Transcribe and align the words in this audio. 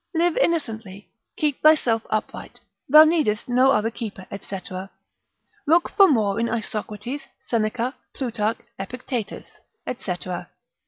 Live 0.15 0.35
innocently, 0.37 1.11
keep 1.37 1.61
thyself 1.61 2.07
upright, 2.09 2.59
thou 2.89 3.03
needest 3.03 3.47
no 3.47 3.71
other 3.71 3.91
keeper, 3.91 4.25
&c. 4.41 4.57
Look 5.67 5.91
for 5.91 6.07
more 6.07 6.39
in 6.39 6.49
Isocrates, 6.49 7.21
Seneca, 7.39 7.93
Plutarch, 8.15 8.57
Epictetus, 8.79 9.59
&c. 9.87 10.15